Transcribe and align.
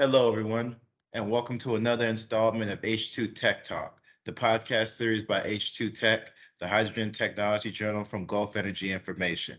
Hello, 0.00 0.30
everyone, 0.30 0.76
and 1.12 1.30
welcome 1.30 1.58
to 1.58 1.74
another 1.74 2.06
installment 2.06 2.70
of 2.70 2.80
H2 2.80 3.34
Tech 3.34 3.62
Talk, 3.62 4.00
the 4.24 4.32
podcast 4.32 4.96
series 4.96 5.24
by 5.24 5.40
H2 5.40 5.92
Tech, 5.92 6.32
the 6.58 6.66
hydrogen 6.66 7.12
technology 7.12 7.70
journal 7.70 8.02
from 8.02 8.24
Gulf 8.24 8.56
Energy 8.56 8.94
Information. 8.94 9.58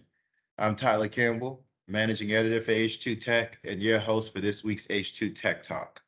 I'm 0.57 0.75
Tyler 0.75 1.09
Campbell, 1.09 1.63
managing 1.87 2.33
editor 2.33 2.59
for 2.59 2.71
H2 2.71 3.21
Tech, 3.21 3.59
and 3.65 3.83
your 3.83 3.99
host 3.99 4.33
for 4.33 4.41
this 4.41 4.63
week's 4.63 4.87
H2 4.87 5.35
Tech 5.35 5.61
Talk. 5.61 6.01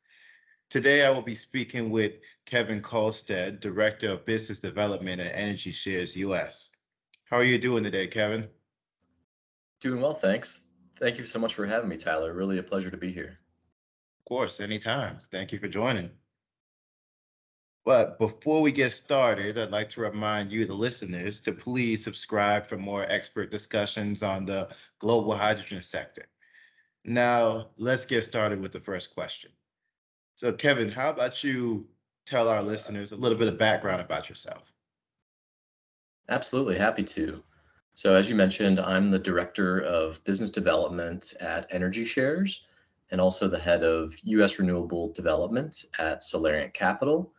Today, 0.68 1.06
I 1.06 1.10
will 1.10 1.22
be 1.22 1.32
speaking 1.36 1.90
with 1.90 2.14
Kevin 2.44 2.82
Kohlstedt, 2.82 3.60
Director 3.60 4.10
of 4.10 4.26
Business 4.26 4.58
Development 4.58 5.20
at 5.20 5.36
Energy 5.36 5.70
Shares 5.70 6.16
US. 6.16 6.72
How 7.26 7.36
are 7.36 7.44
you 7.44 7.58
doing 7.58 7.84
today, 7.84 8.08
Kevin? 8.08 8.48
Doing 9.80 10.00
well, 10.00 10.12
thanks. 10.14 10.62
Thank 10.98 11.18
you 11.18 11.24
so 11.24 11.38
much 11.38 11.54
for 11.54 11.66
having 11.66 11.88
me, 11.88 11.96
Tyler. 11.96 12.32
Really 12.32 12.58
a 12.58 12.64
pleasure 12.64 12.90
to 12.90 12.96
be 12.96 13.12
here. 13.12 13.38
Of 14.24 14.28
course, 14.28 14.58
anytime. 14.58 15.18
Thank 15.30 15.52
you 15.52 15.58
for 15.58 15.68
joining. 15.68 16.10
But 17.84 18.18
before 18.18 18.62
we 18.62 18.72
get 18.72 18.92
started, 18.92 19.58
I'd 19.58 19.70
like 19.70 19.90
to 19.90 20.00
remind 20.00 20.50
you, 20.50 20.64
the 20.64 20.72
listeners, 20.72 21.42
to 21.42 21.52
please 21.52 22.02
subscribe 22.02 22.64
for 22.64 22.78
more 22.78 23.04
expert 23.06 23.50
discussions 23.50 24.22
on 24.22 24.46
the 24.46 24.74
global 24.98 25.36
hydrogen 25.36 25.82
sector. 25.82 26.24
Now, 27.04 27.68
let's 27.76 28.06
get 28.06 28.24
started 28.24 28.62
with 28.62 28.72
the 28.72 28.80
first 28.80 29.12
question. 29.12 29.50
So, 30.36 30.54
Kevin, 30.54 30.90
how 30.90 31.10
about 31.10 31.44
you 31.44 31.86
tell 32.24 32.48
our 32.48 32.62
listeners 32.62 33.12
a 33.12 33.16
little 33.16 33.36
bit 33.36 33.48
of 33.48 33.58
background 33.58 34.00
about 34.00 34.30
yourself? 34.30 34.72
Absolutely, 36.30 36.78
happy 36.78 37.02
to. 37.02 37.42
So, 37.92 38.14
as 38.14 38.30
you 38.30 38.34
mentioned, 38.34 38.80
I'm 38.80 39.10
the 39.10 39.18
Director 39.18 39.80
of 39.80 40.24
Business 40.24 40.48
Development 40.48 41.34
at 41.40 41.66
Energy 41.70 42.06
Shares 42.06 42.62
and 43.10 43.20
also 43.20 43.48
the 43.48 43.58
head 43.58 43.82
of 43.82 44.14
US 44.24 44.58
Renewable 44.58 45.12
Development 45.12 45.84
at 45.98 46.22
Solariant 46.22 46.74
Capital 46.74 47.32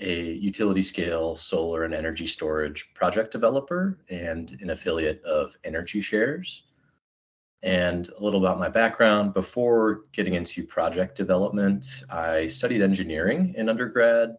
a 0.00 0.32
utility 0.32 0.82
scale 0.82 1.36
solar 1.36 1.84
and 1.84 1.94
energy 1.94 2.26
storage 2.26 2.92
project 2.94 3.32
developer 3.32 3.98
and 4.08 4.56
an 4.60 4.70
affiliate 4.70 5.22
of 5.24 5.56
Energy 5.64 6.00
Shares. 6.00 6.64
And 7.62 8.08
a 8.08 8.22
little 8.22 8.44
about 8.44 8.60
my 8.60 8.68
background 8.68 9.34
before 9.34 10.02
getting 10.12 10.34
into 10.34 10.64
project 10.64 11.16
development, 11.16 12.04
I 12.10 12.46
studied 12.46 12.82
engineering 12.82 13.54
in 13.56 13.68
undergrad, 13.68 14.36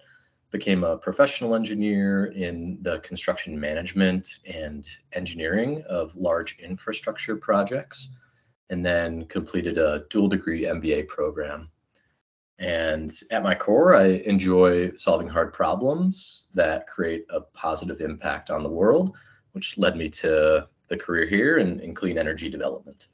became 0.52 0.86
a 0.86 0.98
professional 0.98 1.54
engineer 1.54 2.28
in 2.28 2.80
the 2.82 3.00
construction 3.00 3.60
management 3.60 4.40
and 4.48 4.88
engineering 5.12 5.84
of 5.90 6.16
large 6.16 6.58
infrastructure 6.60 7.36
projects, 7.36 8.16
and 8.70 8.86
then 8.86 9.26
completed 9.26 9.78
a 9.78 10.06
dual 10.10 10.28
degree 10.28 10.64
MBA 10.64 11.08
program 11.08 11.70
and 12.60 13.18
at 13.32 13.42
my 13.42 13.56
core, 13.56 13.96
I 13.96 14.08
enjoy 14.26 14.94
solving 14.96 15.30
hard 15.30 15.54
problems 15.54 16.48
that 16.54 16.88
create 16.88 17.26
a 17.30 17.40
positive 17.40 18.02
impact 18.02 18.50
on 18.50 18.64
the 18.64 18.70
world, 18.70 19.16
which 19.54 19.78
led 19.78 19.96
me 19.96 20.10
to 20.10 20.68
the 20.88 20.98
career 20.98 21.26
here 21.26 21.60
in, 21.60 21.80
in 21.80 21.96
clean 21.96 22.18
energy 22.18 22.50
development. 22.50 23.08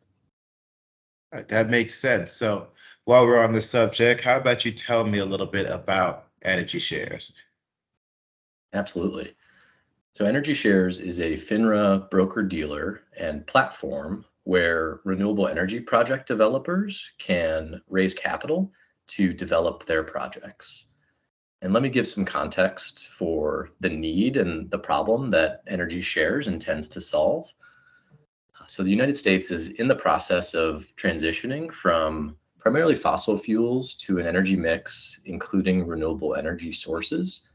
Right, 1.32 1.48
that 1.48 1.70
makes 1.70 1.94
sense. 1.94 2.32
So 2.32 2.70
while 3.04 3.28
we're 3.28 3.44
on 3.44 3.54
the 3.54 3.62
subject, 3.62 4.22
how 4.22 4.38
about 4.38 4.66
you 4.66 4.72
tell 4.72 5.06
me 5.06 5.20
a 5.20 5.26
little 5.26 5.46
bit 5.46 5.70
about 5.70 6.28
Energy 6.42 6.80
Shares? 6.80 7.32
Absolutely. 8.74 9.36
So 10.14 10.26
Energy 10.26 10.56
Shares 10.56 11.00
is 11.00 11.20
a 11.20 11.34
FINRA 11.34 12.10
broker 12.10 12.42
dealer 12.42 13.02
and 13.16 13.46
platform 13.46 14.26
where 14.46 15.02
renewable 15.04 15.48
energy 15.48 15.80
project 15.80 16.28
developers 16.28 17.12
can 17.18 17.82
raise 17.90 18.14
capital 18.14 18.72
to 19.08 19.34
develop 19.34 19.86
their 19.86 20.04
projects. 20.04 20.90
And 21.62 21.74
let 21.74 21.82
me 21.82 21.90
give 21.90 22.08
some 22.08 22.26
context 22.26 23.08
for 23.08 23.72
the 23.80 23.90
need 23.90 24.38
and 24.38 24.70
the 24.70 24.78
problem 24.78 25.32
that 25.32 25.64
Energy 25.68 26.02
Shares 26.02 26.48
intends 26.48 26.88
to 26.90 27.02
solve. 27.02 27.48
So, 28.68 28.84
the 28.84 28.90
United 28.90 29.18
States 29.18 29.52
is 29.52 29.70
in 29.72 29.88
the 29.88 29.96
process 29.96 30.54
of 30.54 30.88
transitioning 30.96 31.72
from 31.72 32.36
primarily 32.60 32.96
fossil 32.96 33.38
fuels 33.38 33.96
to 33.96 34.20
an 34.20 34.26
energy 34.28 34.56
mix, 34.56 35.22
including 35.26 35.86
renewable 35.86 36.36
energy 36.36 36.72
sources, 36.72 37.48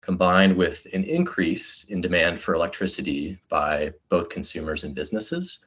combined 0.00 0.56
with 0.56 0.86
an 0.92 1.04
increase 1.04 1.84
in 1.90 2.00
demand 2.00 2.40
for 2.40 2.54
electricity 2.54 3.38
by 3.48 3.92
both 4.08 4.28
consumers 4.28 4.84
and 4.84 4.94
businesses. 4.94 5.60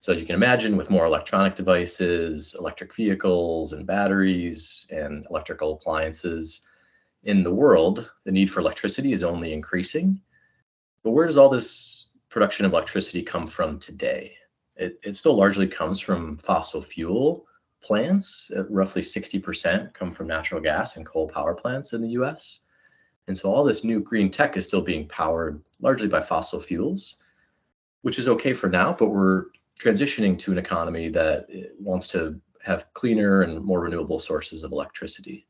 So 0.00 0.12
as 0.12 0.20
you 0.20 0.26
can 0.26 0.36
imagine, 0.36 0.76
with 0.76 0.90
more 0.90 1.06
electronic 1.06 1.56
devices, 1.56 2.54
electric 2.58 2.94
vehicles 2.94 3.72
and 3.72 3.86
batteries 3.86 4.86
and 4.90 5.26
electrical 5.28 5.72
appliances 5.72 6.68
in 7.24 7.42
the 7.42 7.52
world, 7.52 8.10
the 8.24 8.30
need 8.30 8.50
for 8.50 8.60
electricity 8.60 9.12
is 9.12 9.24
only 9.24 9.52
increasing. 9.52 10.20
But 11.02 11.10
where 11.10 11.26
does 11.26 11.36
all 11.36 11.48
this 11.48 12.06
production 12.28 12.64
of 12.64 12.72
electricity 12.72 13.22
come 13.22 13.48
from 13.48 13.80
today? 13.80 14.34
It, 14.76 15.00
it 15.02 15.16
still 15.16 15.34
largely 15.34 15.66
comes 15.66 15.98
from 15.98 16.36
fossil 16.36 16.80
fuel 16.80 17.46
plants. 17.82 18.52
Uh, 18.56 18.66
roughly 18.68 19.02
60% 19.02 19.92
come 19.94 20.14
from 20.14 20.28
natural 20.28 20.60
gas 20.60 20.96
and 20.96 21.04
coal 21.04 21.28
power 21.28 21.54
plants 21.54 21.92
in 21.92 22.02
the 22.02 22.10
US. 22.10 22.60
And 23.26 23.36
so 23.36 23.52
all 23.52 23.64
this 23.64 23.82
new 23.82 24.00
green 24.00 24.30
tech 24.30 24.56
is 24.56 24.66
still 24.66 24.80
being 24.80 25.08
powered 25.08 25.60
largely 25.80 26.08
by 26.08 26.22
fossil 26.22 26.60
fuels, 26.60 27.16
which 28.02 28.18
is 28.20 28.28
okay 28.28 28.52
for 28.52 28.68
now, 28.68 28.94
but 28.96 29.08
we're 29.08 29.46
transitioning 29.78 30.38
to 30.40 30.52
an 30.52 30.58
economy 30.58 31.08
that 31.08 31.46
wants 31.78 32.08
to 32.08 32.40
have 32.62 32.92
cleaner 32.94 33.42
and 33.42 33.64
more 33.64 33.80
renewable 33.80 34.18
sources 34.18 34.62
of 34.62 34.72
electricity. 34.72 35.46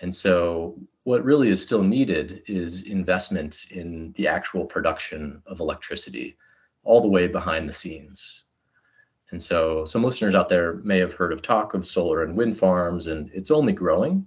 And 0.00 0.14
so, 0.14 0.76
what 1.04 1.24
really 1.24 1.48
is 1.48 1.62
still 1.62 1.82
needed 1.82 2.42
is 2.46 2.84
investment 2.84 3.66
in 3.70 4.12
the 4.16 4.26
actual 4.26 4.64
production 4.64 5.42
of 5.46 5.60
electricity, 5.60 6.36
all 6.82 7.00
the 7.00 7.08
way 7.08 7.28
behind 7.28 7.68
the 7.68 7.72
scenes. 7.72 8.44
And 9.30 9.40
so, 9.40 9.84
some 9.84 10.02
listeners 10.02 10.34
out 10.34 10.48
there 10.48 10.74
may 10.74 10.98
have 10.98 11.14
heard 11.14 11.32
of 11.32 11.42
talk 11.42 11.74
of 11.74 11.86
solar 11.86 12.24
and 12.24 12.36
wind 12.36 12.58
farms, 12.58 13.06
and 13.06 13.30
it's 13.32 13.50
only 13.50 13.72
growing, 13.72 14.26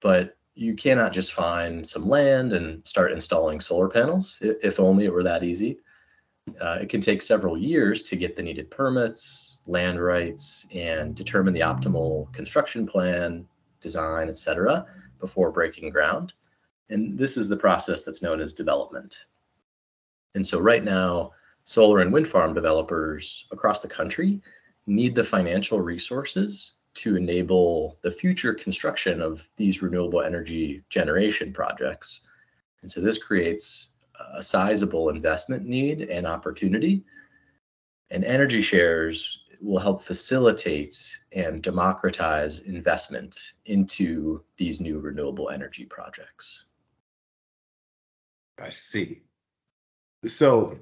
but 0.00 0.36
you 0.54 0.74
cannot 0.76 1.12
just 1.12 1.32
find 1.32 1.88
some 1.88 2.08
land 2.08 2.52
and 2.52 2.86
start 2.86 3.12
installing 3.12 3.60
solar 3.60 3.88
panels, 3.88 4.38
if 4.42 4.78
only 4.78 5.06
it 5.06 5.12
were 5.12 5.22
that 5.22 5.42
easy. 5.42 5.78
Uh, 6.60 6.78
it 6.80 6.88
can 6.88 7.00
take 7.00 7.22
several 7.22 7.56
years 7.56 8.02
to 8.02 8.16
get 8.16 8.36
the 8.36 8.42
needed 8.42 8.70
permits, 8.70 9.60
land 9.66 10.02
rights, 10.02 10.66
and 10.72 11.14
determine 11.14 11.54
the 11.54 11.60
optimal 11.60 12.32
construction 12.32 12.86
plan, 12.86 13.46
design, 13.80 14.28
etc., 14.28 14.86
before 15.20 15.52
breaking 15.52 15.90
ground. 15.90 16.32
And 16.90 17.16
this 17.16 17.36
is 17.36 17.48
the 17.48 17.56
process 17.56 18.04
that's 18.04 18.22
known 18.22 18.40
as 18.40 18.54
development. 18.54 19.26
And 20.34 20.46
so, 20.46 20.58
right 20.58 20.82
now, 20.82 21.32
solar 21.64 22.00
and 22.00 22.12
wind 22.12 22.28
farm 22.28 22.54
developers 22.54 23.46
across 23.52 23.80
the 23.80 23.88
country 23.88 24.40
need 24.86 25.14
the 25.14 25.24
financial 25.24 25.80
resources 25.80 26.72
to 26.94 27.16
enable 27.16 27.98
the 28.02 28.10
future 28.10 28.52
construction 28.52 29.22
of 29.22 29.48
these 29.56 29.80
renewable 29.80 30.22
energy 30.22 30.82
generation 30.90 31.52
projects. 31.52 32.26
And 32.82 32.90
so, 32.90 33.00
this 33.00 33.22
creates 33.22 33.91
a 34.34 34.42
sizable 34.42 35.08
investment 35.08 35.64
need 35.64 36.02
and 36.02 36.26
opportunity. 36.26 37.04
And 38.10 38.24
energy 38.24 38.60
shares 38.60 39.44
will 39.60 39.78
help 39.78 40.02
facilitate 40.02 41.18
and 41.32 41.62
democratize 41.62 42.60
investment 42.60 43.38
into 43.66 44.42
these 44.56 44.80
new 44.80 44.98
renewable 44.98 45.50
energy 45.50 45.84
projects. 45.84 46.64
I 48.58 48.70
see. 48.70 49.22
So, 50.26 50.78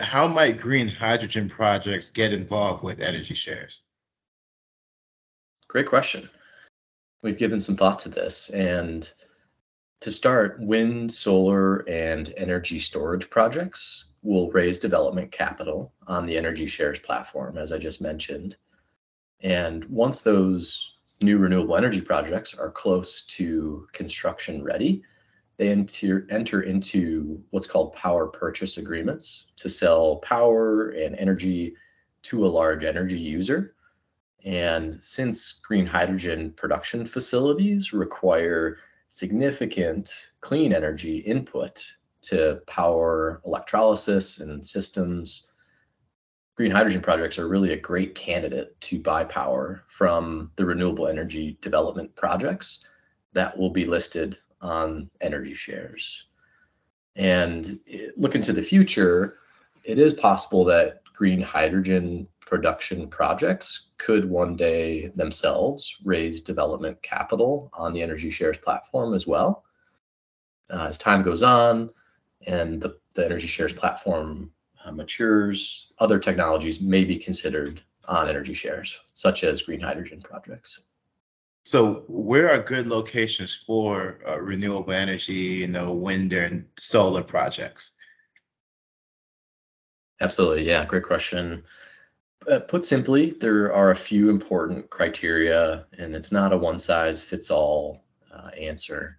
how 0.00 0.28
might 0.28 0.58
green 0.58 0.88
hydrogen 0.88 1.48
projects 1.48 2.10
get 2.10 2.32
involved 2.32 2.84
with 2.84 3.00
energy 3.00 3.34
shares? 3.34 3.82
Great 5.68 5.88
question. 5.88 6.28
We've 7.22 7.38
given 7.38 7.60
some 7.60 7.76
thought 7.76 7.98
to 8.00 8.08
this, 8.08 8.50
and 8.50 9.10
to 10.00 10.12
start, 10.12 10.58
wind, 10.60 11.12
solar, 11.12 11.78
and 11.88 12.32
energy 12.36 12.78
storage 12.78 13.30
projects 13.30 14.06
will 14.22 14.50
raise 14.50 14.78
development 14.78 15.32
capital 15.32 15.92
on 16.06 16.26
the 16.26 16.36
Energy 16.36 16.66
Shares 16.66 16.98
platform, 16.98 17.56
as 17.56 17.72
I 17.72 17.78
just 17.78 18.02
mentioned. 18.02 18.56
And 19.40 19.84
once 19.86 20.22
those 20.22 20.96
new 21.22 21.38
renewable 21.38 21.76
energy 21.76 22.00
projects 22.00 22.54
are 22.54 22.70
close 22.70 23.24
to 23.26 23.86
construction 23.92 24.62
ready, 24.62 25.02
they 25.56 25.70
enter, 25.70 26.26
enter 26.30 26.62
into 26.62 27.42
what's 27.50 27.66
called 27.66 27.94
power 27.94 28.26
purchase 28.26 28.76
agreements 28.76 29.52
to 29.56 29.68
sell 29.68 30.16
power 30.16 30.90
and 30.90 31.16
energy 31.16 31.74
to 32.22 32.44
a 32.44 32.48
large 32.48 32.84
energy 32.84 33.18
user. 33.18 33.74
And 34.44 35.02
since 35.02 35.60
green 35.64 35.86
hydrogen 35.86 36.52
production 36.52 37.06
facilities 37.06 37.92
require 37.92 38.78
significant 39.16 40.32
clean 40.42 40.74
energy 40.74 41.20
input 41.20 41.82
to 42.20 42.60
power 42.66 43.40
electrolysis 43.46 44.40
and 44.40 44.64
systems. 44.64 45.52
green 46.54 46.70
hydrogen 46.70 47.00
projects 47.00 47.38
are 47.38 47.48
really 47.48 47.72
a 47.72 47.80
great 47.80 48.14
candidate 48.14 48.78
to 48.82 49.00
buy 49.00 49.24
power 49.24 49.82
from 49.88 50.50
the 50.56 50.64
renewable 50.66 51.08
energy 51.08 51.56
development 51.62 52.14
projects 52.14 52.86
that 53.32 53.56
will 53.56 53.70
be 53.70 53.86
listed 53.86 54.36
on 54.60 55.08
energy 55.22 55.54
shares. 55.54 56.26
And 57.14 57.80
eh, 57.90 58.08
looking 58.18 58.42
to 58.42 58.52
the 58.52 58.62
future, 58.62 59.38
it 59.82 59.98
is 59.98 60.12
possible 60.12 60.62
that 60.66 61.00
green 61.14 61.40
hydrogen 61.40 62.28
production 62.46 63.08
projects 63.08 63.88
could 63.98 64.30
one 64.30 64.56
day 64.56 65.08
themselves 65.08 65.96
raise 66.04 66.40
development 66.40 67.02
capital 67.02 67.68
on 67.74 67.92
the 67.92 68.00
Energy 68.00 68.30
Shares 68.30 68.56
platform 68.56 69.12
as 69.12 69.26
well. 69.26 69.64
Uh, 70.70 70.86
as 70.88 70.96
time 70.96 71.22
goes 71.22 71.42
on 71.42 71.90
and 72.46 72.80
the, 72.80 72.96
the 73.14 73.24
Energy 73.24 73.48
Shares 73.48 73.72
platform 73.72 74.50
uh, 74.84 74.92
matures, 74.92 75.92
other 75.98 76.18
technologies 76.18 76.80
may 76.80 77.04
be 77.04 77.18
considered 77.18 77.82
on 78.06 78.28
Energy 78.28 78.54
Shares, 78.54 78.98
such 79.14 79.42
as 79.42 79.62
green 79.62 79.80
hydrogen 79.80 80.22
projects. 80.22 80.80
So, 81.64 82.04
where 82.06 82.48
are 82.48 82.62
good 82.62 82.86
locations 82.86 83.52
for 83.52 84.20
uh, 84.24 84.40
renewable 84.40 84.92
energy, 84.92 85.32
you 85.32 85.66
know, 85.66 85.92
wind 85.92 86.32
and 86.32 86.64
solar 86.76 87.24
projects? 87.24 87.94
Absolutely, 90.20 90.62
yeah, 90.62 90.84
great 90.84 91.02
question. 91.02 91.64
Uh, 92.50 92.60
put 92.60 92.86
simply, 92.86 93.30
there 93.40 93.72
are 93.72 93.90
a 93.90 93.96
few 93.96 94.30
important 94.30 94.88
criteria, 94.90 95.86
and 95.98 96.14
it's 96.14 96.30
not 96.30 96.52
a 96.52 96.56
one 96.56 96.78
size 96.78 97.22
fits 97.22 97.50
all 97.50 98.04
uh, 98.32 98.48
answer. 98.58 99.18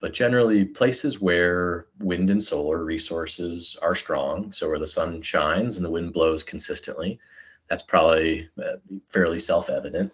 But 0.00 0.14
generally, 0.14 0.64
places 0.64 1.20
where 1.20 1.86
wind 1.98 2.30
and 2.30 2.42
solar 2.42 2.84
resources 2.84 3.76
are 3.82 3.94
strong, 3.94 4.52
so 4.52 4.68
where 4.68 4.78
the 4.78 4.86
sun 4.86 5.20
shines 5.20 5.76
and 5.76 5.84
the 5.84 5.90
wind 5.90 6.12
blows 6.12 6.42
consistently, 6.42 7.18
that's 7.68 7.82
probably 7.82 8.48
uh, 8.62 8.76
fairly 9.08 9.40
self 9.40 9.68
evident. 9.68 10.12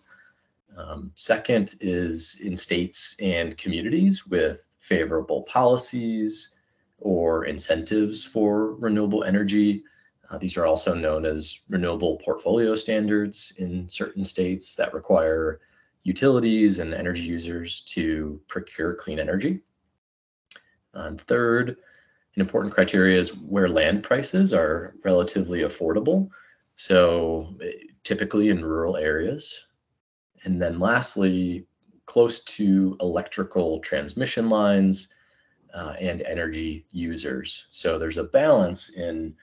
Um, 0.76 1.12
second 1.14 1.76
is 1.80 2.40
in 2.42 2.56
states 2.56 3.16
and 3.20 3.56
communities 3.56 4.26
with 4.26 4.66
favorable 4.78 5.42
policies 5.42 6.54
or 6.98 7.44
incentives 7.44 8.24
for 8.24 8.74
renewable 8.74 9.24
energy 9.24 9.84
uh, 10.30 10.38
these 10.38 10.56
are 10.56 10.66
also 10.66 10.94
known 10.94 11.24
as 11.24 11.60
renewable 11.68 12.16
portfolio 12.16 12.74
standards 12.76 13.52
in 13.58 13.88
certain 13.88 14.24
states 14.24 14.74
that 14.76 14.94
require 14.94 15.60
utilities 16.02 16.78
and 16.78 16.94
energy 16.94 17.22
users 17.22 17.80
to 17.82 18.40
procure 18.48 18.94
clean 18.94 19.18
energy. 19.18 19.60
And 20.94 21.20
third, 21.20 21.70
an 21.70 22.40
important 22.40 22.72
criteria 22.72 23.18
is 23.18 23.36
where 23.36 23.68
land 23.68 24.02
prices 24.02 24.52
are 24.52 24.94
relatively 25.04 25.60
affordable. 25.60 26.28
So 26.76 27.54
typically 28.04 28.50
in 28.50 28.64
rural 28.64 28.96
areas. 28.96 29.66
And 30.44 30.60
then 30.60 30.78
lastly, 30.78 31.66
close 32.04 32.44
to 32.44 32.96
electrical 33.00 33.80
transmission 33.80 34.48
lines 34.48 35.14
uh, 35.74 35.94
and 35.98 36.22
energy 36.22 36.86
users. 36.90 37.66
So 37.70 37.98
there's 37.98 38.18
a 38.18 38.24
balance 38.24 38.90
in 38.90 39.34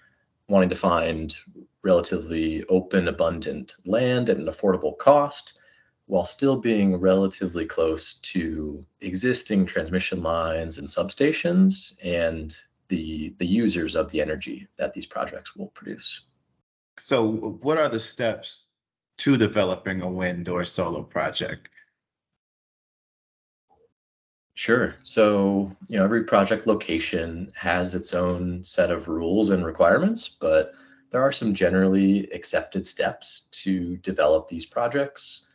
wanting 0.48 0.70
to 0.70 0.76
find 0.76 1.36
relatively 1.84 2.64
open, 2.66 3.08
abundant 3.08 3.76
land 3.86 4.30
at 4.30 4.38
an 4.38 4.48
affordable 4.48 4.98
cost 4.98 5.60
while 6.06 6.26
still 6.26 6.58
being 6.58 6.98
relatively 6.98 7.66
close 7.66 8.16
to 8.16 8.86
existing 9.02 9.66
transmission 9.66 10.22
lines 10.22 10.78
and 10.78 10.88
substations 10.88 11.94
and 12.04 12.58
the 12.90 13.34
the 13.40 13.48
users 13.48 13.96
of 13.96 14.12
the 14.12 14.22
energy 14.22 14.68
that 14.78 14.94
these 14.94 15.06
projects 15.06 15.56
will 15.56 15.68
produce. 15.68 16.22
So 17.00 17.26
what 17.62 17.78
are 17.78 17.90
the 17.90 18.00
steps 18.00 18.66
to 19.18 19.38
developing 19.38 20.02
a 20.02 20.12
wind 20.12 20.50
or 20.50 20.66
solar 20.66 21.04
project? 21.04 21.70
Sure. 24.56 24.96
So, 25.04 25.76
you 25.88 25.98
know, 25.98 26.04
every 26.04 26.26
project 26.26 26.68
location 26.68 27.52
has 27.56 27.96
its 27.96 28.14
own 28.14 28.64
set 28.64 28.92
of 28.92 29.08
rules 29.08 29.50
and 29.50 29.66
requirements, 29.66 30.30
but 30.30 30.74
there 31.10 31.22
are 31.22 31.32
some 31.32 31.54
generally 31.56 32.30
accepted 32.32 32.86
steps 32.86 33.48
to 33.52 33.98
develop 33.98 34.48
these 34.48 34.66
projects. 34.66 35.48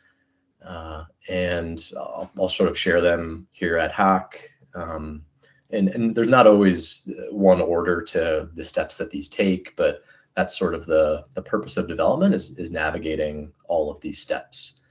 Uh, 0.65 1.05
and 1.29 1.91
I'll, 1.95 2.29
I'll, 2.37 2.49
sort 2.49 2.69
of 2.69 2.77
share 2.77 2.99
them 2.99 3.47
here 3.51 3.77
at 3.77 3.93
Hack. 3.93 4.41
Um, 4.75 5.23
and, 5.71 5.87
and 5.89 6.13
there's 6.13 6.27
not 6.27 6.47
always 6.47 7.09
one 7.31 7.61
order 7.61 8.01
to 8.01 8.49
the 8.53 8.63
steps 8.63 8.97
that 8.97 9.11
these 9.11 9.29
take, 9.29 9.73
but 9.77 10.03
that's 10.35 10.57
sort 10.57 10.73
of 10.73 10.85
the, 10.85 11.25
the 11.33 11.41
purpose 11.41 11.77
of 11.77 11.87
development 11.87 12.33
is, 12.33 12.57
is 12.59 12.71
navigating 12.71 13.53
all 13.69 13.89
of 13.89 14.01
these 14.01 14.19
steps. 14.19 14.81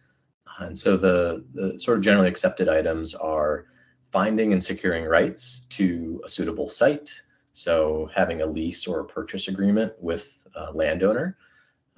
And 0.58 0.78
so 0.78 0.96
the, 0.96 1.44
the 1.52 1.78
sort 1.78 1.98
of 1.98 2.04
generally 2.04 2.28
accepted 2.28 2.70
items 2.70 3.14
are 3.14 3.66
finding 4.10 4.52
and 4.52 4.62
securing 4.62 5.04
rights 5.04 5.66
to 5.70 6.20
a 6.24 6.28
suitable 6.28 6.68
site. 6.68 7.10
So 7.52 8.08
having 8.14 8.42
a 8.42 8.46
lease 8.46 8.86
or 8.86 9.00
a 9.00 9.04
purchase 9.04 9.48
agreement 9.48 9.92
with 10.00 10.32
a 10.54 10.72
landowner 10.72 11.36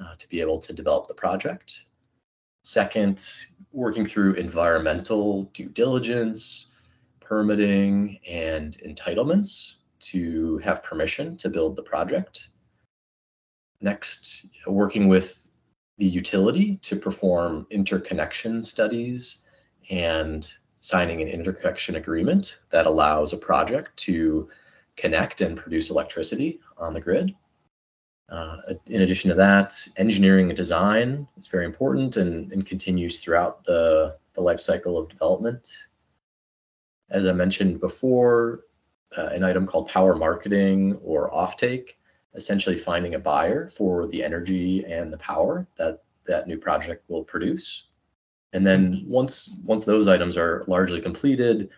uh, 0.00 0.14
to 0.16 0.28
be 0.28 0.40
able 0.40 0.58
to 0.58 0.72
develop 0.72 1.06
the 1.06 1.14
project. 1.14 1.84
Second, 2.62 3.24
working 3.72 4.04
through 4.04 4.34
environmental 4.34 5.44
due 5.54 5.68
diligence, 5.68 6.66
permitting, 7.20 8.18
and 8.28 8.76
entitlements 8.84 9.76
to 10.00 10.58
have 10.58 10.82
permission 10.82 11.36
to 11.36 11.48
build 11.48 11.76
the 11.76 11.82
project. 11.82 12.50
Next, 13.80 14.46
working 14.66 15.08
with 15.08 15.40
the 15.98 16.06
utility 16.06 16.76
to 16.82 16.96
perform 16.96 17.66
interconnection 17.70 18.64
studies 18.64 19.42
and 19.90 20.50
signing 20.80 21.20
an 21.20 21.28
interconnection 21.28 21.96
agreement 21.96 22.60
that 22.70 22.86
allows 22.86 23.32
a 23.32 23.36
project 23.36 23.96
to 23.96 24.48
connect 24.96 25.40
and 25.40 25.56
produce 25.56 25.90
electricity 25.90 26.60
on 26.78 26.94
the 26.94 27.00
grid. 27.00 27.34
Uh, 28.28 28.56
in 28.86 29.02
addition 29.02 29.28
to 29.28 29.34
that, 29.34 29.74
engineering 29.96 30.48
and 30.48 30.56
design 30.56 31.26
is 31.36 31.48
very 31.48 31.64
important 31.64 32.16
and, 32.16 32.52
and 32.52 32.64
continues 32.66 33.20
throughout 33.20 33.64
the, 33.64 34.16
the 34.34 34.40
life 34.40 34.60
cycle 34.60 34.96
of 34.96 35.08
development. 35.08 35.68
As 37.10 37.26
I 37.26 37.32
mentioned 37.32 37.80
before, 37.80 38.60
uh, 39.16 39.30
an 39.32 39.42
item 39.42 39.66
called 39.66 39.88
power 39.88 40.14
marketing 40.14 40.96
or 41.02 41.30
offtake, 41.30 41.96
essentially 42.34 42.78
finding 42.78 43.16
a 43.16 43.18
buyer 43.18 43.68
for 43.68 44.06
the 44.06 44.22
energy 44.22 44.84
and 44.84 45.12
the 45.12 45.18
power 45.18 45.66
that 45.76 46.02
that 46.26 46.46
new 46.46 46.58
project 46.58 47.04
will 47.08 47.24
produce. 47.24 47.86
And 48.52 48.66
then 48.66 49.04
once 49.06 49.56
once 49.64 49.84
those 49.84 50.08
items 50.08 50.36
are 50.36 50.64
largely 50.66 51.00
completed, 51.00 51.70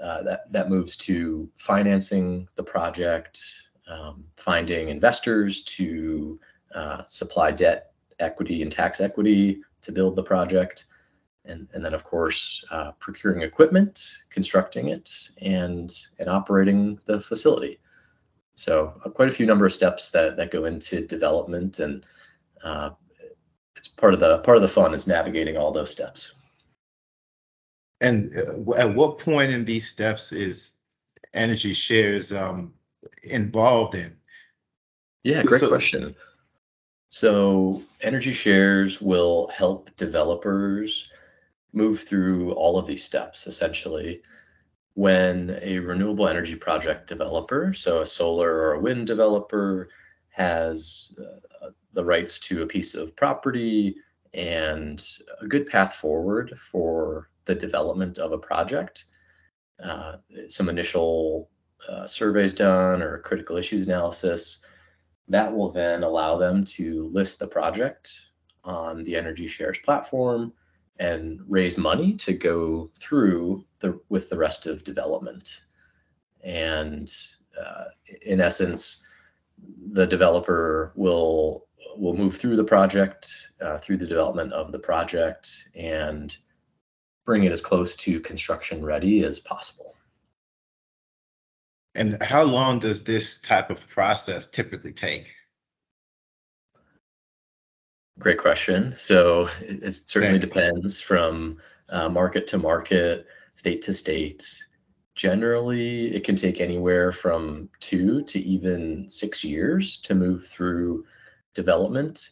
uh, 0.00 0.22
that 0.22 0.52
that 0.52 0.70
moves 0.70 0.96
to 0.96 1.48
financing 1.56 2.48
the 2.56 2.62
project, 2.62 3.40
um, 3.88 4.24
finding 4.36 4.88
investors 4.88 5.64
to 5.64 6.38
uh, 6.74 7.04
supply 7.06 7.50
debt, 7.50 7.92
equity, 8.18 8.62
and 8.62 8.70
tax 8.70 9.00
equity 9.00 9.62
to 9.82 9.92
build 9.92 10.14
the 10.14 10.22
project, 10.22 10.86
and 11.44 11.68
and 11.74 11.84
then 11.84 11.94
of 11.94 12.04
course 12.04 12.64
uh, 12.70 12.92
procuring 12.92 13.42
equipment, 13.42 14.18
constructing 14.30 14.88
it, 14.88 15.10
and 15.40 15.96
and 16.18 16.28
operating 16.28 16.98
the 17.06 17.20
facility. 17.20 17.80
So 18.54 18.94
uh, 19.04 19.10
quite 19.10 19.28
a 19.28 19.32
few 19.32 19.46
number 19.46 19.66
of 19.66 19.72
steps 19.72 20.10
that 20.12 20.36
that 20.36 20.52
go 20.52 20.64
into 20.64 21.06
development 21.06 21.80
and 21.80 22.06
uh, 22.62 22.90
it's 23.84 23.92
part 23.92 24.14
of 24.14 24.20
the 24.20 24.38
part 24.38 24.56
of 24.56 24.62
the 24.62 24.68
fun 24.68 24.94
is 24.94 25.06
navigating 25.06 25.58
all 25.58 25.70
those 25.70 25.90
steps. 25.90 26.32
And 28.00 28.34
uh, 28.36 28.72
at 28.74 28.94
what 28.94 29.18
point 29.18 29.52
in 29.52 29.64
these 29.64 29.86
steps 29.86 30.32
is 30.32 30.76
Energy 31.34 31.74
Shares 31.74 32.32
um, 32.32 32.72
involved 33.22 33.94
in? 33.94 34.16
Yeah, 35.22 35.42
great 35.42 35.60
so, 35.60 35.68
question. 35.68 36.14
So 37.10 37.82
Energy 38.00 38.32
Shares 38.32 39.02
will 39.02 39.48
help 39.48 39.94
developers 39.96 41.10
move 41.72 42.00
through 42.00 42.52
all 42.52 42.78
of 42.78 42.86
these 42.86 43.04
steps 43.04 43.46
essentially. 43.46 44.22
When 44.94 45.58
a 45.60 45.80
renewable 45.80 46.28
energy 46.28 46.54
project 46.54 47.08
developer, 47.08 47.74
so 47.74 48.00
a 48.00 48.06
solar 48.06 48.50
or 48.50 48.74
a 48.74 48.80
wind 48.80 49.08
developer, 49.08 49.88
has 50.28 51.16
uh, 51.18 51.70
the 51.94 52.04
rights 52.04 52.38
to 52.40 52.62
a 52.62 52.66
piece 52.66 52.94
of 52.94 53.16
property 53.16 53.96
and 54.32 55.06
a 55.40 55.46
good 55.46 55.66
path 55.66 55.94
forward 55.94 56.58
for 56.58 57.30
the 57.44 57.54
development 57.54 58.18
of 58.18 58.32
a 58.32 58.38
project. 58.38 59.04
Uh, 59.82 60.16
some 60.48 60.68
initial 60.68 61.50
uh, 61.88 62.06
surveys 62.06 62.54
done 62.54 63.02
or 63.02 63.18
critical 63.18 63.56
issues 63.56 63.86
analysis 63.86 64.64
that 65.28 65.54
will 65.54 65.70
then 65.70 66.02
allow 66.02 66.36
them 66.36 66.64
to 66.64 67.08
list 67.12 67.38
the 67.38 67.46
project 67.46 68.12
on 68.62 69.02
the 69.04 69.16
Energy 69.16 69.46
Shares 69.46 69.78
platform 69.78 70.52
and 70.98 71.40
raise 71.48 71.76
money 71.76 72.14
to 72.14 72.32
go 72.32 72.90
through 73.00 73.64
the 73.80 73.98
with 74.08 74.28
the 74.28 74.36
rest 74.36 74.66
of 74.66 74.84
development. 74.84 75.62
And 76.42 77.12
uh, 77.60 77.84
in 78.22 78.40
essence, 78.40 79.04
the 79.92 80.06
developer 80.06 80.92
will 80.94 81.63
we'll 81.96 82.14
move 82.14 82.36
through 82.36 82.56
the 82.56 82.64
project, 82.64 83.52
uh, 83.60 83.78
through 83.78 83.98
the 83.98 84.06
development 84.06 84.52
of 84.52 84.72
the 84.72 84.78
project, 84.78 85.68
and 85.74 86.36
bring 87.24 87.44
it 87.44 87.52
as 87.52 87.60
close 87.60 87.96
to 87.96 88.20
construction 88.20 88.84
ready 88.84 89.24
as 89.24 89.40
possible. 89.40 89.94
And 91.94 92.20
how 92.22 92.42
long 92.42 92.80
does 92.80 93.04
this 93.04 93.40
type 93.40 93.70
of 93.70 93.86
process 93.86 94.48
typically 94.48 94.92
take? 94.92 95.34
Great 98.18 98.38
question. 98.38 98.94
So 98.96 99.48
it, 99.60 99.82
it 99.82 100.08
certainly 100.08 100.38
depends 100.38 101.00
from 101.00 101.58
uh, 101.88 102.08
market 102.08 102.46
to 102.48 102.58
market, 102.58 103.26
state 103.54 103.82
to 103.82 103.94
state. 103.94 104.64
Generally, 105.14 106.14
it 106.14 106.24
can 106.24 106.34
take 106.34 106.60
anywhere 106.60 107.12
from 107.12 107.68
two 107.78 108.22
to 108.24 108.40
even 108.40 109.08
six 109.08 109.44
years 109.44 109.98
to 109.98 110.14
move 110.14 110.46
through 110.46 111.04
development. 111.54 112.30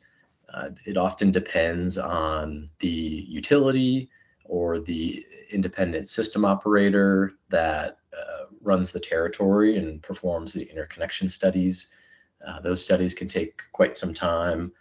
Uh, 0.53 0.71
it 0.85 0.97
often 0.97 1.31
depends 1.31 1.97
on 1.97 2.69
the 2.81 2.89
utility 2.89 4.11
or 4.45 4.79
the 4.79 5.25
independent 5.51 6.09
system 6.09 6.45
operator 6.45 7.33
that 7.49 7.99
uh, 8.13 8.45
runs 8.61 8.93
the 8.93 9.01
territory 9.01 9.79
and 9.79 10.03
performs 10.03 10.53
the 10.53 10.65
interconnection 10.65 11.29
studies. 11.29 11.89
Uh, 12.47 12.61
those 12.61 12.85
studies 12.85 13.15
can 13.15 13.29
take 13.29 13.63
quite 13.73 13.97
some 13.97 14.13
time. 14.13 14.73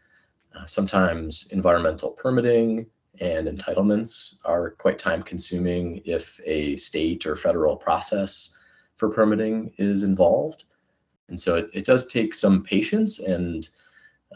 Uh, 0.55 0.65
sometimes 0.65 1.48
environmental 1.51 2.12
permitting 2.12 2.86
and 3.19 3.48
entitlements 3.48 4.38
are 4.45 4.71
quite 4.71 4.98
time 4.98 5.21
consuming 5.24 6.01
if 6.05 6.39
a 6.45 6.75
state 6.77 7.25
or 7.25 7.36
federal 7.36 7.75
process 7.75 8.55
for 8.95 9.10
permitting 9.10 9.71
is 9.77 10.03
involved. 10.03 10.65
And 11.29 11.39
so 11.39 11.55
it, 11.55 11.69
it 11.74 11.86
does 11.86 12.07
take 12.07 12.33
some 12.33 12.63
patience 12.63 13.19
and 13.19 13.67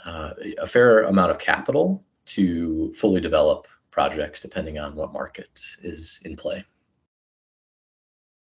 uh, 0.04 0.32
a 0.58 0.68
fair 0.68 1.04
amount 1.04 1.32
of 1.32 1.40
capital 1.40 2.04
to 2.26 2.94
fully 2.96 3.22
develop 3.22 3.68
projects 3.92 4.42
depending 4.42 4.78
on 4.78 4.96
what 4.96 5.14
market 5.14 5.60
is 5.84 6.20
in 6.26 6.36
play. 6.36 6.66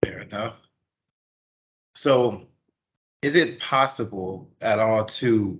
Fair 0.04 0.22
enough. 0.22 0.56
So 1.96 2.48
is 3.22 3.36
it 3.36 3.60
possible 3.60 4.50
at 4.62 4.80
all 4.80 5.06
to 5.06 5.60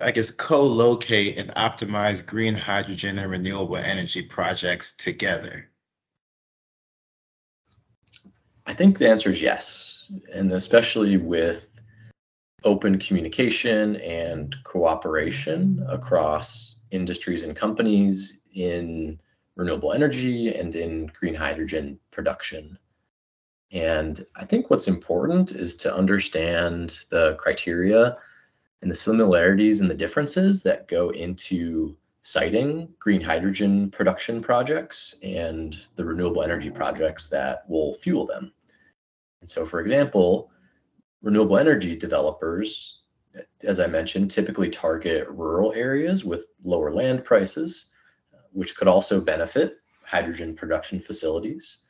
I 0.00 0.12
guess, 0.12 0.30
co-locate 0.30 1.38
and 1.38 1.50
optimize 1.54 2.24
green 2.24 2.54
hydrogen 2.54 3.18
and 3.18 3.30
renewable 3.30 3.76
energy 3.76 4.22
projects 4.22 4.96
together? 4.96 5.68
I 8.66 8.74
think 8.74 8.98
the 8.98 9.10
answer 9.10 9.30
is 9.30 9.42
yes, 9.42 10.10
and 10.32 10.52
especially 10.52 11.16
with 11.16 11.69
open 12.64 12.98
communication 12.98 13.96
and 13.96 14.54
cooperation 14.64 15.84
across 15.88 16.80
industries 16.90 17.42
and 17.42 17.56
companies 17.56 18.42
in 18.54 19.18
renewable 19.56 19.92
energy 19.92 20.54
and 20.54 20.74
in 20.74 21.10
green 21.18 21.34
hydrogen 21.34 21.98
production. 22.10 22.78
And 23.72 24.24
I 24.36 24.44
think 24.44 24.68
what's 24.68 24.88
important 24.88 25.52
is 25.52 25.76
to 25.78 25.94
understand 25.94 27.00
the 27.10 27.36
criteria 27.38 28.16
and 28.82 28.90
the 28.90 28.96
similarities 28.96 29.80
and 29.80 29.90
the 29.90 29.94
differences 29.94 30.62
that 30.64 30.88
go 30.88 31.10
into 31.10 31.96
siting 32.22 32.88
green 32.98 33.20
hydrogen 33.20 33.90
production 33.90 34.42
projects 34.42 35.16
and 35.22 35.78
the 35.96 36.04
renewable 36.04 36.42
energy 36.42 36.70
projects 36.70 37.28
that 37.28 37.68
will 37.68 37.94
fuel 37.94 38.26
them. 38.26 38.52
And 39.40 39.48
so, 39.48 39.64
for 39.64 39.80
example, 39.80 40.50
renewable 41.22 41.58
energy 41.58 41.96
developers, 41.96 43.00
as 43.62 43.80
I 43.80 43.86
mentioned, 43.86 44.30
typically 44.30 44.70
target 44.70 45.28
rural 45.28 45.72
areas 45.74 46.24
with 46.24 46.46
lower 46.64 46.92
land 46.92 47.24
prices, 47.24 47.90
which 48.52 48.76
could 48.76 48.88
also 48.88 49.20
benefit 49.20 49.78
hydrogen 50.02 50.56
production 50.56 51.00
facilities. 51.00 51.82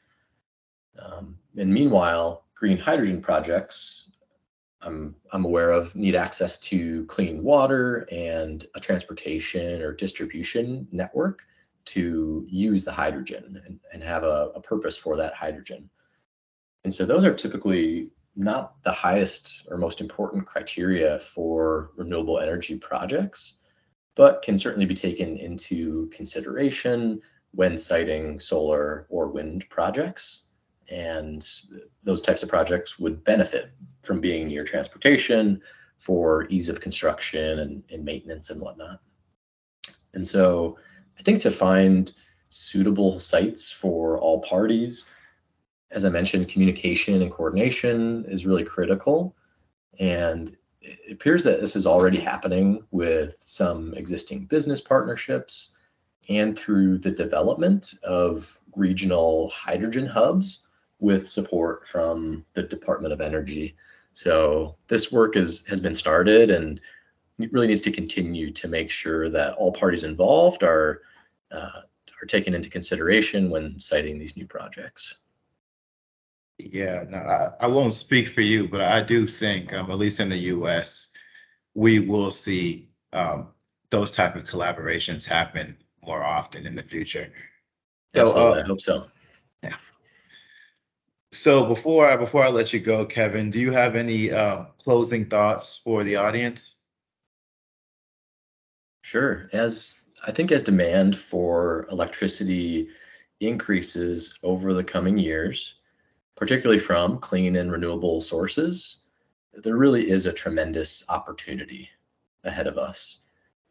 Um, 0.99 1.39
and 1.57 1.73
meanwhile, 1.73 2.45
green 2.55 2.79
hydrogen 2.79 3.23
projects 3.23 4.11
I'm 4.83 5.15
I'm 5.33 5.45
aware 5.45 5.73
of 5.73 5.95
need 5.95 6.15
access 6.15 6.59
to 6.61 7.05
clean 7.07 7.43
water 7.43 8.09
and 8.11 8.67
a 8.75 8.81
transportation 8.81 9.83
or 9.83 9.93
distribution 9.93 10.89
network 10.91 11.43
to 11.87 12.47
use 12.49 12.85
the 12.85 12.93
hydrogen 12.93 13.63
and, 13.67 13.81
and 13.93 14.03
have 14.03 14.23
a, 14.23 14.53
a 14.55 14.61
purpose 14.61 14.97
for 14.97 15.17
that 15.17 15.35
hydrogen. 15.35 15.89
And 16.85 16.93
so 16.93 17.05
those 17.05 17.25
are 17.25 17.35
typically 17.35 18.11
not 18.37 18.83
the 18.85 18.93
highest 18.93 19.67
or 19.69 19.77
most 19.77 20.01
important 20.01 20.47
criteria 20.47 21.21
for 21.21 21.91
renewable 21.97 22.39
energy 22.39 22.77
projects, 22.77 23.59
but 24.15 24.43
can 24.43 24.59
certainly 24.59 24.87
be 24.87 24.95
taken 24.95 25.37
into 25.37 26.09
consideration 26.09 27.21
when 27.53 27.79
siting 27.79 28.39
solar 28.39 29.07
or 29.11 29.29
wind 29.29 29.65
projects 29.71 30.51
and 30.91 31.49
those 32.03 32.21
types 32.21 32.43
of 32.43 32.49
projects 32.49 32.99
would 32.99 33.23
benefit 33.25 33.71
from 34.03 34.21
being 34.21 34.49
near 34.49 34.65
transportation 34.65 35.61
for 35.99 36.47
ease 36.49 36.69
of 36.69 36.81
construction 36.81 37.61
and, 37.61 37.83
and 37.91 38.05
maintenance 38.05 38.51
and 38.51 38.61
whatnot. 38.61 39.01
And 40.15 40.27
so 40.27 40.79
I 41.19 41.23
think 41.23 41.41
to 41.41 41.51
find 41.51 42.13
suitable 42.49 43.21
sites 43.21 43.71
for 43.71 44.19
all 44.19 44.41
parties, 44.41 45.09
as 45.90 46.04
I 46.04 46.09
mentioned, 46.09 46.49
communication 46.49 47.23
and 47.23 47.30
coordination 47.30 48.25
is 48.28 48.47
really 48.47 48.64
critical. 48.64 49.35
And 49.99 50.56
it 50.80 51.12
appears 51.12 51.44
that 51.44 51.61
this 51.61 51.76
is 51.76 51.87
already 51.87 52.18
happening 52.18 52.85
with 52.90 53.37
some 53.40 53.94
existing 53.94 54.47
business 54.47 54.80
partnerships 54.80 55.76
and 56.28 56.59
through 56.59 56.99
the 56.99 57.11
development 57.11 57.94
of 58.04 58.59
regional 58.76 59.50
hydrogen 59.50 60.06
hubs 60.06 60.61
with 61.00 61.28
support 61.28 61.88
from 61.88 62.44
the 62.54 62.62
Department 62.62 63.12
of 63.12 63.20
Energy. 63.20 63.75
So 64.12 64.76
this 64.88 65.11
work 65.11 65.37
is 65.37 65.64
has 65.66 65.80
been 65.80 65.94
started 65.94 66.50
and 66.50 66.80
really 67.50 67.66
needs 67.66 67.80
to 67.82 67.92
continue 67.92 68.52
to 68.52 68.68
make 68.68 68.90
sure 68.90 69.28
that 69.30 69.54
all 69.54 69.73
parties 69.73 70.04
involved 70.04 70.62
are 70.62 71.02
uh, 71.50 71.82
are 72.23 72.26
taken 72.26 72.54
into 72.54 72.68
consideration 72.68 73.50
when 73.50 73.80
siting 73.80 74.18
these 74.18 74.37
new 74.37 74.47
projects. 74.47 75.16
Yeah, 76.73 77.05
no, 77.09 77.19
I, 77.19 77.64
I 77.64 77.67
won't 77.67 77.95
speak 77.95 78.29
for 78.29 78.40
you, 78.40 78.69
but 78.69 78.81
I 78.81 79.02
do 79.02 79.26
think, 79.26 79.73
um, 79.73 79.90
at 79.90 79.99
least 79.99 80.21
in 80.21 80.29
the 80.29 80.37
U.S., 80.37 81.11
we 81.75 82.00
will 82.00 82.31
see 82.31 82.88
um, 83.12 83.49
those 83.90 84.12
type 84.12 84.37
of 84.37 84.45
collaborations 84.45 85.26
happen 85.26 85.76
more 86.05 86.23
often 86.23 86.67
in 86.67 86.75
the 86.75 86.83
future. 86.83 87.33
Absolutely, 88.14 88.52
so, 88.52 88.59
uh, 88.59 88.62
I 88.62 88.67
hope 88.67 88.81
so. 88.81 89.07
Yeah. 89.62 89.75
So 91.33 91.67
before 91.67 92.09
I 92.09 92.17
before 92.17 92.45
I 92.45 92.49
let 92.49 92.73
you 92.73 92.81
go, 92.81 93.05
Kevin, 93.05 93.50
do 93.50 93.61
you 93.61 93.73
have 93.73 93.95
any 93.95 94.33
uh, 94.33 94.64
closing 94.83 95.26
thoughts 95.26 95.79
for 95.79 96.02
the 96.02 96.17
audience? 96.17 96.76
Sure. 99.02 99.49
As 99.52 100.02
I 100.26 100.33
think 100.33 100.52
as 100.52 100.64
demand 100.64 101.17
for 101.17 101.87
electricity 101.90 102.88
increases 103.40 104.38
over 104.43 104.75
the 104.75 104.85
coming 104.85 105.19
years, 105.19 105.76
particularly 106.40 106.80
from 106.80 107.18
clean 107.18 107.54
and 107.56 107.70
renewable 107.70 108.18
sources, 108.18 109.02
there 109.52 109.76
really 109.76 110.11
is 110.11 110.25
a 110.25 110.32
tremendous 110.32 111.04
opportunity 111.11 111.90
ahead 112.44 112.66
of 112.66 112.78
us. 112.78 113.18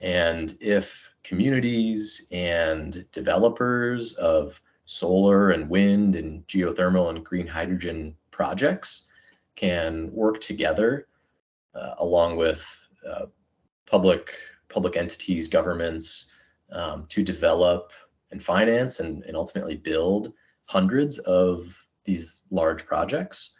And 0.02 0.56
if 0.62 1.12
communities 1.24 2.28
and 2.32 3.06
developers 3.12 4.14
of 4.18 4.62
solar 4.86 5.50
and 5.50 5.68
wind 5.68 6.16
and 6.16 6.46
geothermal 6.46 7.10
and 7.10 7.26
green 7.26 7.48
hydrogen 7.48 8.16
projects 8.30 9.08
can 9.56 10.12
work 10.14 10.40
together 10.40 11.08
uh, 11.74 11.96
along 11.98 12.38
with 12.38 12.64
uh, 13.10 13.26
public 13.88 14.36
public 14.70 14.96
entities, 14.96 15.48
governments 15.48 16.32
um, 16.72 17.08
to 17.10 17.24
develop 17.24 17.92
and 18.30 18.44
finance 18.44 19.00
and, 19.00 19.24
and 19.24 19.36
ultimately 19.36 19.76
build 19.76 20.32
hundreds 20.66 21.18
of 21.20 21.84
these 22.10 22.42
large 22.50 22.86
projects, 22.86 23.56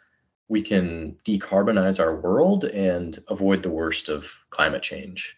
we 0.48 0.60
can 0.60 1.16
decarbonize 1.24 2.00
our 2.00 2.20
world 2.20 2.64
and 2.64 3.18
avoid 3.28 3.62
the 3.62 3.70
worst 3.70 4.08
of 4.08 4.20
climate 4.50 4.82
change. 4.82 5.36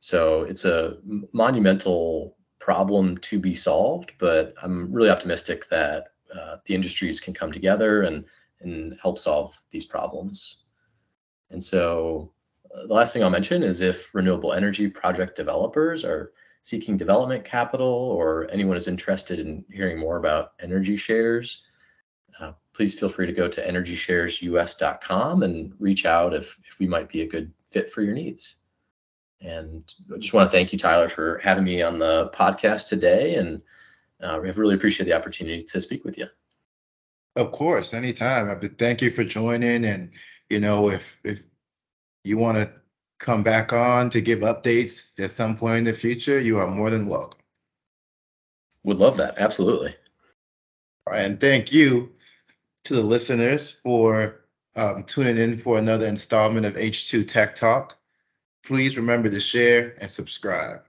So 0.00 0.42
it's 0.42 0.64
a 0.64 0.98
monumental 1.32 2.36
problem 2.60 3.18
to 3.18 3.40
be 3.40 3.54
solved, 3.56 4.12
but 4.18 4.54
I'm 4.62 4.92
really 4.92 5.10
optimistic 5.10 5.68
that 5.70 6.12
uh, 6.36 6.56
the 6.66 6.74
industries 6.74 7.20
can 7.20 7.34
come 7.34 7.52
together 7.52 8.02
and 8.02 8.24
and 8.60 8.96
help 9.00 9.18
solve 9.18 9.54
these 9.70 9.86
problems. 9.86 10.64
And 11.50 11.62
so 11.62 12.32
uh, 12.74 12.86
the 12.88 12.94
last 12.94 13.12
thing 13.12 13.22
I'll 13.22 13.38
mention 13.38 13.62
is 13.62 13.80
if 13.80 14.12
renewable 14.14 14.52
energy 14.52 14.88
project 14.88 15.36
developers 15.36 16.04
are 16.04 16.32
seeking 16.62 16.96
development 16.96 17.44
capital 17.44 17.86
or 18.18 18.48
anyone 18.50 18.76
is 18.76 18.88
interested 18.88 19.38
in 19.38 19.64
hearing 19.72 19.98
more 19.98 20.16
about 20.16 20.52
energy 20.60 20.96
shares, 20.96 21.62
uh, 22.40 22.52
please 22.72 22.98
feel 22.98 23.08
free 23.08 23.26
to 23.26 23.32
go 23.32 23.48
to 23.48 23.66
energysharesus.com 23.66 25.42
and 25.42 25.72
reach 25.78 26.06
out 26.06 26.34
if, 26.34 26.58
if 26.68 26.78
we 26.78 26.86
might 26.86 27.08
be 27.08 27.22
a 27.22 27.26
good 27.26 27.52
fit 27.70 27.92
for 27.92 28.02
your 28.02 28.14
needs. 28.14 28.56
And 29.40 29.84
I 30.12 30.18
just 30.18 30.34
want 30.34 30.50
to 30.50 30.56
thank 30.56 30.72
you, 30.72 30.78
Tyler, 30.78 31.08
for 31.08 31.38
having 31.38 31.64
me 31.64 31.82
on 31.82 31.98
the 31.98 32.30
podcast 32.34 32.88
today. 32.88 33.36
And 33.36 33.62
uh, 34.20 34.38
we 34.42 34.50
really 34.50 34.74
appreciate 34.74 35.06
the 35.06 35.12
opportunity 35.12 35.62
to 35.62 35.80
speak 35.80 36.04
with 36.04 36.18
you. 36.18 36.26
Of 37.36 37.52
course, 37.52 37.94
anytime. 37.94 38.50
I 38.50 38.54
thank 38.66 39.00
you 39.00 39.10
for 39.10 39.22
joining. 39.22 39.84
And 39.84 40.10
you 40.50 40.58
know, 40.58 40.90
if 40.90 41.20
if 41.22 41.44
you 42.24 42.36
want 42.36 42.58
to 42.58 42.72
come 43.18 43.44
back 43.44 43.72
on 43.72 44.10
to 44.10 44.20
give 44.20 44.40
updates 44.40 45.18
at 45.20 45.30
some 45.30 45.56
point 45.56 45.78
in 45.78 45.84
the 45.84 45.92
future, 45.92 46.40
you 46.40 46.58
are 46.58 46.66
more 46.66 46.90
than 46.90 47.06
welcome. 47.06 47.38
Would 48.84 48.98
love 48.98 49.16
that. 49.18 49.34
Absolutely. 49.38 49.94
All 51.06 51.12
right, 51.12 51.24
and 51.24 51.40
thank 51.40 51.72
you 51.72 52.12
to 52.88 52.94
the 52.94 53.02
listeners 53.02 53.68
for 53.68 54.40
um, 54.74 55.02
tuning 55.04 55.36
in 55.36 55.58
for 55.58 55.76
another 55.76 56.06
installment 56.06 56.64
of 56.64 56.74
H2 56.74 57.28
Tech 57.28 57.54
Talk. 57.54 57.98
Please 58.64 58.96
remember 58.96 59.28
to 59.28 59.40
share 59.40 59.94
and 60.00 60.10
subscribe. 60.10 60.80